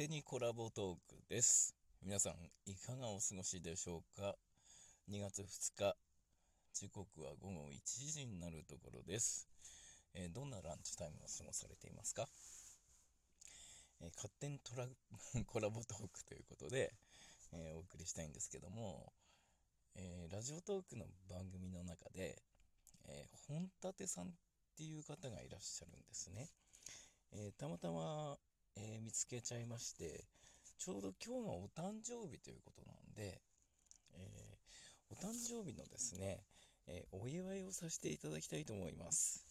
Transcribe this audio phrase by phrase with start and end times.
[0.00, 1.74] 手にコラボトークです。
[2.02, 2.32] 皆さん、
[2.64, 4.34] いかがお過ごしでしょうか
[5.10, 5.44] ?2 月2
[5.76, 5.94] 日、
[6.72, 9.46] 時刻は午後1時になるところです。
[10.14, 12.26] えーどんなランチタイムを過ごされていますか、
[14.00, 14.88] えー勝手にトラ
[15.44, 16.94] コラボトークということで、
[17.52, 19.12] えーお送りしたいんですけども、
[19.96, 22.42] えーラジオトークの番組の中で、
[23.04, 24.32] えー本立さんっ
[24.76, 26.50] ていう方がいらっしゃるんですね。
[27.32, 28.38] えーたまたま、
[28.76, 30.24] えー見つけちゃいまして、
[30.78, 33.40] ちょうど今日がお誕生日ということなんで、
[34.14, 34.60] えー
[35.12, 36.44] お誕生日のですね、
[36.86, 39.44] えーお祝いをさせていただきたいと思います。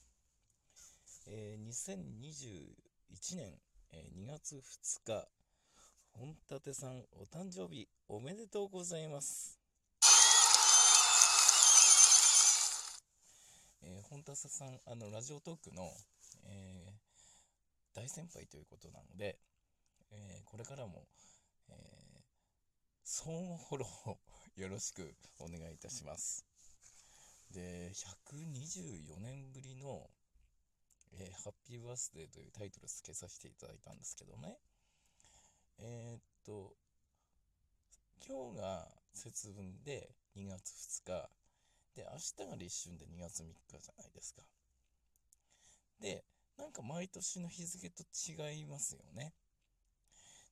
[1.27, 3.53] えー2021年、
[3.91, 5.27] えー2月2日、
[6.13, 9.59] 本立さんお誕生日おめでとうございます。
[13.81, 15.91] えー本立さん、あの、ラジオトークの、
[16.45, 17.08] えー
[17.93, 19.37] 大先輩ということなので、
[20.11, 21.07] えーこれからも、
[21.69, 22.21] えー
[23.03, 26.45] 相互フォローよろしくお願いいたします。
[27.51, 30.09] で、124年ぶりの、
[31.13, 34.57] えーハッピーバースデーというタイトルつけさせていただいたんですけどね。
[35.79, 36.75] えーっと、
[38.25, 41.29] 今日が節分で2月2日、
[41.95, 44.43] で、明日が立春で2月3日じゃないですか。
[45.99, 46.23] で、
[46.59, 49.33] なんか毎年の日付と違いますよね。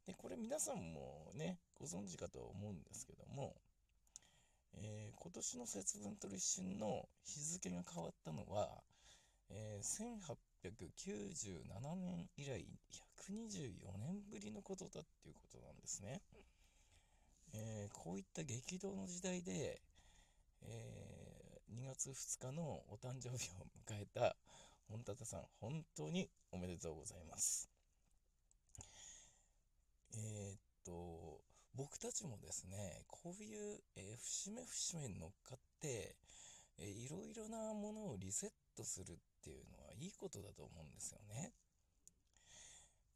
[0.08, 3.54] で、これ皆さんもね、ご存知かとは思うんですけども、
[4.74, 8.70] えー今年の節分と立春の日付が変わったのは、
[9.50, 10.24] えー
[10.64, 12.66] 1897年以来
[13.30, 16.22] 124年ぶりのことだっていうことなんですね。
[17.54, 19.82] えーこういった激動の時代で、
[20.62, 24.38] え2月2日のお誕生日を迎えた
[24.90, 27.70] 本立さん、本当におめでとうございます。
[30.14, 31.42] えーっと、
[31.76, 36.16] 僕たちもですね、こういう、えー節目節目に乗っかって、
[36.80, 41.52] えいろいろなものをリセットするっていうのはいいことだと思うんですよね。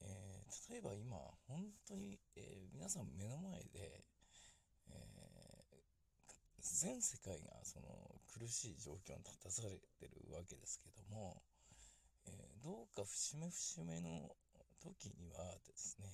[0.02, 1.18] えー例えば今、
[1.48, 4.04] 本当に、えー皆さん目の前で、
[4.90, 5.22] えー
[6.62, 7.88] 全世界がその
[8.34, 11.42] 苦しい状況に立たされてるわけですけども、
[12.64, 14.36] どうか節目節目の
[14.80, 16.08] 時にはですね、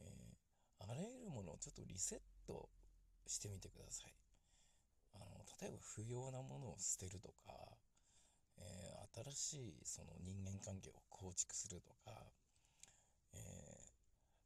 [0.00, 0.34] えー
[0.80, 2.68] あらゆるものをちょっとリセット
[3.26, 4.12] してみてください。
[5.14, 5.24] あの
[5.60, 7.54] 例えば不要なものを捨てるとか、
[8.58, 12.12] えー新しいその人間関係を構築するとか、
[13.34, 13.40] えー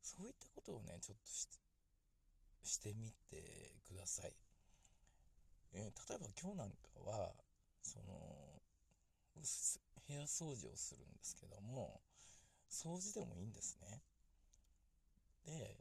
[0.03, 1.23] そういったことをねちょっと
[2.63, 4.33] してみてください。
[5.73, 7.33] えー例えば今日なんかは
[7.83, 8.61] その
[10.09, 12.01] 部屋掃除をするんですけども
[12.71, 14.03] 掃除でもいいんですね。
[15.47, 15.77] で、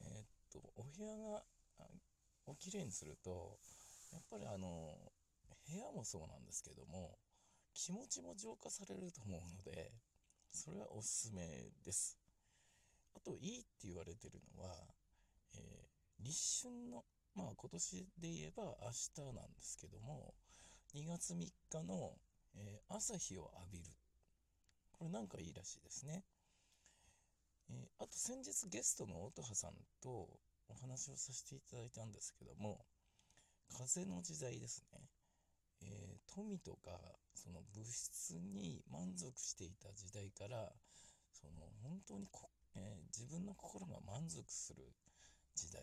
[0.00, 1.42] えーっとお部屋が
[1.78, 1.84] あ
[2.46, 3.58] おきれいにすると
[4.12, 4.94] やっぱりあの
[5.66, 7.18] 部屋もそうなんですけども
[7.74, 9.92] 気持ちも浄化されると思うので
[10.50, 12.18] それはおすすめです。
[13.14, 14.74] あといいって言われてるのは、
[15.54, 17.04] えー立春の
[17.34, 20.34] まあ今年で言えば明日なんですけども
[20.94, 22.12] 2月3日の、
[22.54, 23.84] えー朝日を浴びる。
[24.92, 26.24] これなんかいいらしいですね、
[27.70, 30.10] えーあと先日ゲストの音羽さんと
[30.68, 32.84] お話をさせていただいたんですけども
[33.72, 35.00] 風の時代ですね、
[35.82, 36.98] えー富とか
[37.34, 40.72] その物質に満足していた時代から
[41.32, 44.82] その本当にこ、えー自分の心が満足する
[45.54, 45.82] 時代、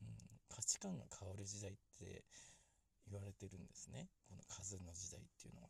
[0.00, 0.06] うん、
[0.48, 2.24] 価値観が変わる時代って
[3.10, 5.68] 言われてるんですねこの風の時代っていうのは。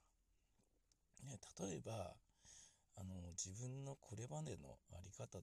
[1.24, 2.16] ね、例えば
[2.96, 5.38] あの自分のこれまでの在り方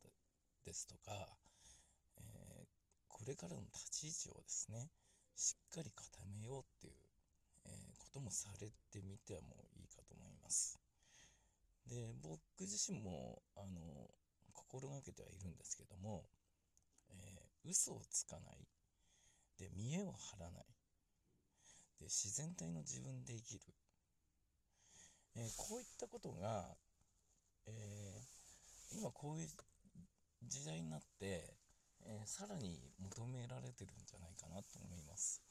[0.66, 1.12] ですとか、
[2.18, 2.68] えー
[3.10, 4.88] これからの立ち位置をですね
[5.36, 6.94] しっかり固めようっていう、
[7.66, 10.80] えーこともされてみてはもういいかと思います。
[11.88, 14.10] で僕自身もあの
[14.54, 16.26] 心がけてはいるんですけども、
[17.12, 18.68] えー嘘をつかない
[19.58, 20.66] で見栄を張らない
[22.00, 23.62] で自然体の自分で生きる、
[25.36, 26.76] えーこういったことが、
[27.68, 29.48] えー今こういう
[30.44, 31.54] 時代になって、
[32.06, 35.42] えーさらに求められてるんじゃないかなと思います、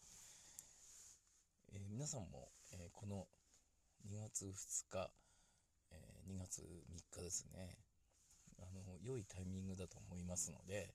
[1.73, 3.27] え皆さんも、えこの
[4.07, 5.11] 2月2日、
[5.91, 7.79] え2月3日ですね。
[8.59, 10.95] あの良いタイミングだと思いますので、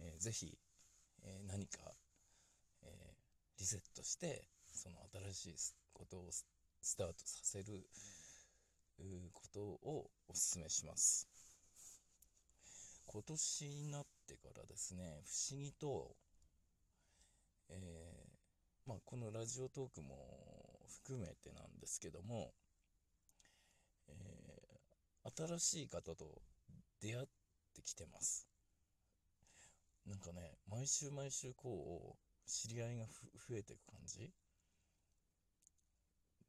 [0.00, 0.58] えーぜひ、
[1.22, 1.94] え何か、
[2.82, 3.16] え
[3.58, 4.96] リセットしてその
[5.32, 7.86] 新しいことをスタートさせる
[9.32, 11.28] ことをお勧めします
[13.12, 16.16] 今年になってからですね、不思議と、
[17.68, 20.16] えー、まあ、このラジオトークも
[20.88, 22.54] 含めてなんですけども、
[24.08, 26.40] えー、新しい方と
[27.02, 27.26] 出会っ
[27.74, 28.48] てきてます。
[30.06, 34.30] なんかね、毎週毎週こう、知り合いが増えていく感じ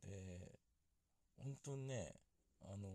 [0.04, 0.60] で、
[1.38, 2.14] 本当にね、
[2.62, 2.90] あの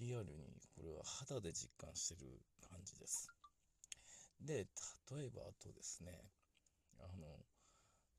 [0.00, 3.28] リアルにこれは肌で実感してる感じです。
[4.40, 4.66] で、
[5.10, 6.12] 例えばあとですね、
[6.98, 7.38] あの、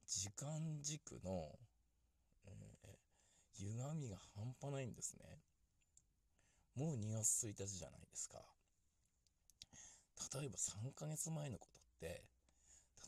[0.07, 1.59] 時間軸の、
[2.45, 5.39] えー、歪みが半端ないんですね。
[6.75, 8.39] もう2月1日じゃないですか。
[10.39, 12.23] 例えば3ヶ月前のことって、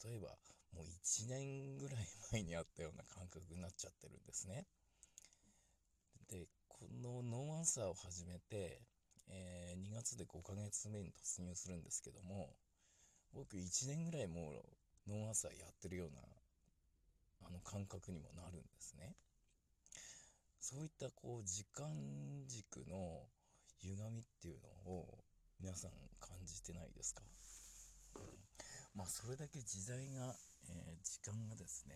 [0.05, 0.35] 例えば
[0.73, 1.97] もう1年ぐらい
[2.31, 4.65] 前にあったような感覚になっちゃってるんですね。
[6.29, 8.81] で、このノーアンサーを始めて、
[9.29, 12.53] えー、2月で5ヶ月目に突入するんですけども、
[13.33, 14.63] 僕1年ぐらいも
[15.07, 16.21] うノーアンサーやってるような、
[17.47, 19.15] あの感覚にもなるんですね。
[20.59, 21.87] そういったこう時間
[22.47, 23.23] 軸の
[23.79, 25.23] 歪みっていうのを
[25.61, 27.21] 皆さん感じてないですか、
[28.15, 28.23] うん、
[28.95, 30.35] まあそれだけ時代が、
[30.69, 31.95] えー、時間がですね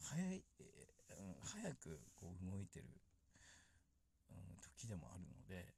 [0.00, 2.86] 早い、えー、早くこう動いてる、
[4.30, 5.74] うん、時でもあるので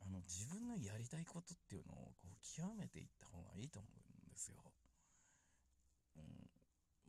[0.00, 4.56] あの自分のやりたいことっていうのをこう極めていった方がいいと思うんですよ。
[6.16, 6.22] うん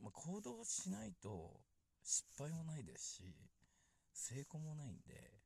[0.02, 1.60] まあ、行動しないと
[2.02, 3.34] 失敗もないですし
[4.12, 5.40] 成功もないんで、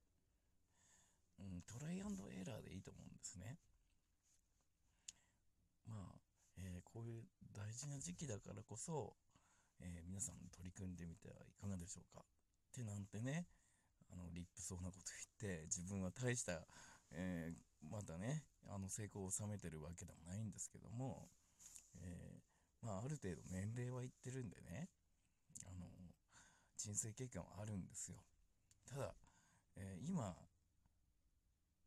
[1.39, 3.59] うん、トライアンドエラーでいいと思うんですね。
[5.87, 6.24] まあ、
[6.59, 9.15] えー、こういう大事な時期だからこそ、
[9.81, 12.21] えー、皆さん取り組んでみてはいかがでしょうか。
[12.21, 12.25] っ
[12.75, 13.47] てなんてね、
[14.13, 15.11] あの、立派そうなこと
[15.43, 16.63] 言って、自分は大した、
[17.13, 21.29] えー、まだね、あの、成功を収めてるわけでもないんですけども、
[22.01, 22.41] え
[22.83, 24.89] まあ、ある程度年齢はいってるんでね、
[25.67, 25.87] あの、
[26.77, 28.19] 人生経験はあるんですよ。
[28.87, 29.15] ただ、
[29.77, 30.37] え今、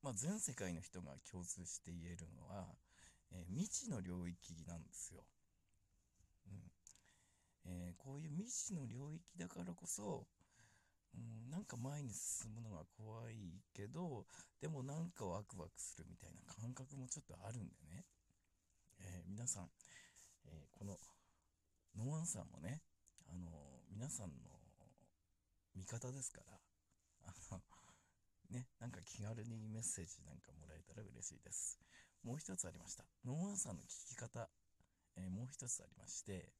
[0.01, 2.67] まあ、全世界の人が共通して言えるのは、
[3.31, 5.23] えー、未知の領域なんですよ。
[6.47, 6.71] うん
[7.65, 10.27] えー、こういう未知の領域だからこそ、
[11.15, 14.25] うん、なんか前に進むのが怖いけど、
[14.61, 18.05] でもなんかワクワクするみたいな感覚もちょっとあるんでね。
[18.99, 19.69] えー、皆さん、
[20.45, 20.97] えこの
[21.95, 22.81] ノアンサーもね、
[23.27, 23.49] あの
[23.91, 24.33] 皆さんの
[25.75, 26.59] 味方ですから、
[27.25, 27.61] あの、
[28.49, 31.86] ね、なんか気軽にメッセージなんかもらえたら嬉しいです。
[32.27, 33.05] もう一つありました。
[33.23, 34.49] ノーアンサーの聞き方、
[35.15, 36.51] えー、もう一つありまして、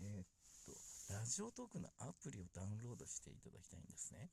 [0.00, 0.26] えー、っ
[0.64, 4.30] と、ラジオトークのアプリをダウンロードしていただきたいんですね。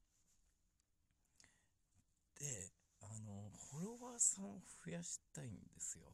[2.39, 2.71] で、
[3.01, 6.07] あの、フォロワーさんを増やしたいんですよ。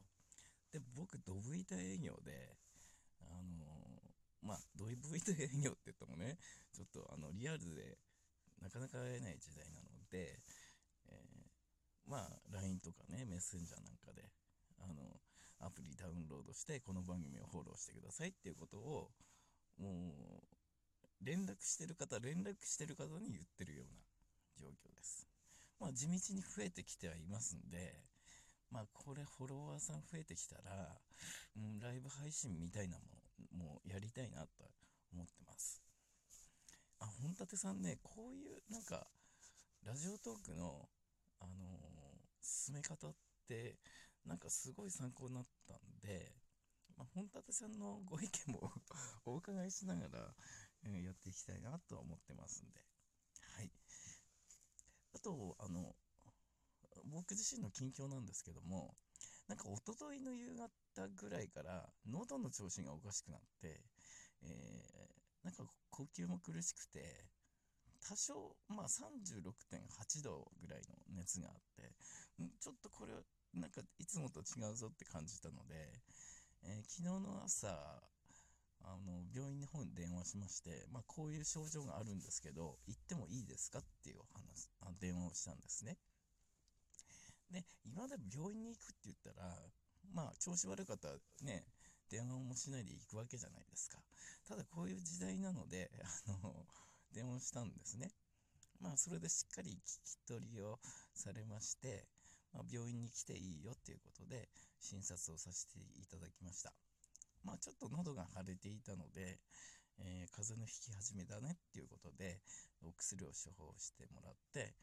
[0.74, 2.57] で、僕、ドブ板営業で、
[3.22, 4.01] あの
[4.42, 6.39] まあ、ドブ板営業って言ってもね、
[6.74, 8.00] ちょっとあの、リアルで
[8.60, 10.42] なかなか会えない時代なので、
[12.07, 14.29] まあ、LINE とかね、メッセンジャーなんかで、
[14.79, 15.19] あの、
[15.59, 19.11] アプリダウンロードして、この番組をフォローしてくださいっていうことを、
[19.77, 24.01] もう、連絡してる方、連絡してる方に言ってるような
[24.62, 25.27] 状況です。
[25.79, 28.03] まあ、地道に増えてきてはいますんで、
[28.71, 30.97] まあ、これフォロワーさん増えてきたら、
[31.55, 33.03] うん、ライブ配信みたいなも
[33.57, 34.47] の、もうやりたいなと
[35.13, 35.81] 思ってます。
[37.00, 39.07] あ、本立さんね、こういう、なんか、
[39.83, 40.89] ラジオトークの、
[41.39, 41.94] あのー、
[42.45, 43.15] 進め方っ
[43.47, 43.77] て、
[44.25, 46.31] なんかすごい参考になったんで、
[46.97, 48.71] まあ、本立さんのご意見も
[49.25, 50.35] お伺いしながら、
[50.83, 52.79] うん、やっていきたいなとは思ってますんで。
[53.57, 53.71] はい。
[55.13, 55.95] あと、あの、
[57.05, 58.95] 僕自身の近況なんですけども、
[59.47, 63.83] なんか一昨日の夕方ぐらいから喉の調子がおかしくなって、
[64.41, 67.29] えー、なんか呼吸も苦しくて、
[68.07, 71.91] 多少、まあ36.8度ぐらいの熱があって、
[72.62, 73.13] ちょっとこれ、
[73.53, 75.89] なんかいつもと違うぞって感じたので、
[76.63, 77.67] えー、昨日の朝、
[78.83, 85.97] あの、病院の方に電話しまして、まあこういう症状があるんですけど、行ってもいいですかっていう話、あ電話をしたんですね。
[87.51, 89.57] で、今まで病院に行くって言ったら、
[90.13, 91.65] まあ調子悪かったらね、
[92.09, 93.97] 電話もしないで行くわけじゃないですか。
[94.47, 95.89] ただこういう時代なので、
[96.27, 96.65] あの、
[97.13, 98.12] 電話したんですね。
[98.81, 100.79] まあ、それでしっかり聞き取りを
[101.13, 102.07] されまして、
[102.53, 106.74] まあ、病院に来ていいよっていうことで、診察をさせていただきました。
[107.43, 109.39] まあ、ちょっと喉が腫れていたので、
[110.00, 112.41] えー、風邪の引き始めだねっていうことで、
[112.83, 114.75] お薬を処方してもらって、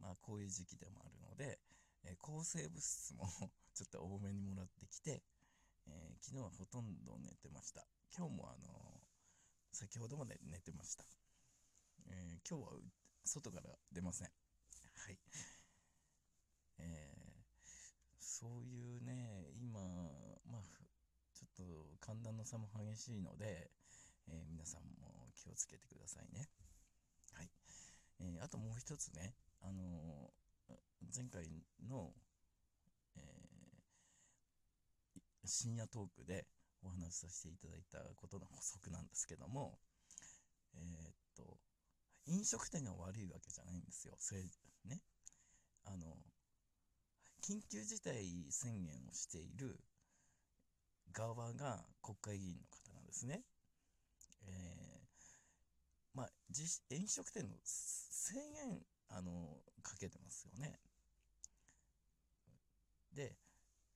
[0.00, 1.58] まあ、こういう時期でもあるので、
[2.04, 3.26] えー、抗生物質も
[3.74, 5.22] ちょっと多めにもらってきて、
[5.86, 7.86] えー、昨日はほとんど寝てました。
[8.16, 9.02] 今日もあの
[9.72, 11.04] 先ほどまで寝てました。
[12.08, 12.68] え今日は
[13.24, 14.28] 外から出ません。
[14.28, 15.18] はい。
[16.78, 17.44] え
[18.18, 19.80] そういうね、今、
[20.50, 20.62] まあ、
[21.34, 23.70] ちょっと寒暖の差も激しいので、
[24.28, 26.48] え皆さんも気をつけてくださいね。
[27.32, 27.50] はい。
[28.20, 30.30] えあともう一つね、あの
[31.14, 31.48] 前回
[31.88, 32.12] の、
[33.16, 33.20] え、
[35.44, 36.46] 深夜トークで
[36.82, 39.78] お話しさせていただいたことの補足なんですけども、
[40.74, 41.58] え、っと、
[42.28, 44.14] 飲食店が悪いわけじゃないんですよ。
[44.18, 44.42] それ、
[44.84, 45.00] ね。
[45.84, 46.16] あの、
[47.42, 49.80] 緊急事態宣言をしている
[51.12, 53.42] 側が国会議員の方なんですね。
[54.46, 56.28] えー、まあ、
[56.90, 60.78] 飲食店の制限、あの、かけてますよね。
[63.14, 63.34] で、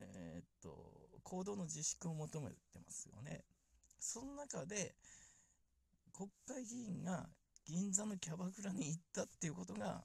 [0.00, 3.44] えー、っと、行動の自粛を求めてますよね。
[4.00, 4.94] その中で、
[6.12, 7.28] 国会議員が
[7.66, 10.02] 銀座のキャバクラに行ったっていうことが、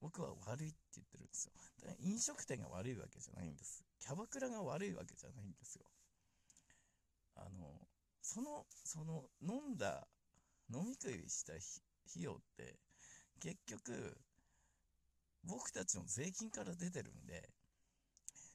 [0.00, 1.52] 僕は悪いって言ってるんですよ。
[1.80, 3.82] だから飲食店が悪いわけじゃないんです。
[4.00, 5.84] キャバクラが悪いわけじゃないんですよ。
[7.36, 7.88] あの、
[8.22, 10.06] その、その、飲んだ、
[10.72, 12.78] 飲み食いした費用って、
[13.40, 14.16] 結局、
[15.42, 17.50] 僕たちの税金から出てるんで、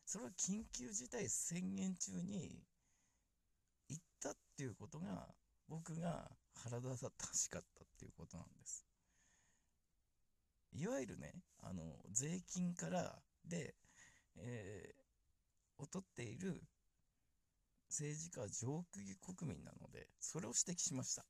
[0.06, 2.64] それは緊急事態宣言中に
[3.90, 5.28] 行ったっていうことが、
[5.68, 8.86] 僕が腹立たしかったっていうことなんです。
[10.72, 13.76] いわゆるね、あの、税金からで、
[14.38, 16.64] えー、劣っている
[17.90, 21.26] 政治家は上級国民なので、それを指摘しました。